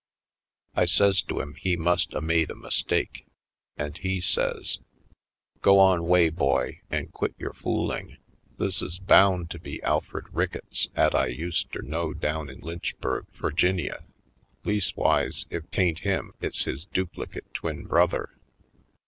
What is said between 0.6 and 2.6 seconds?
I says to him he must a made a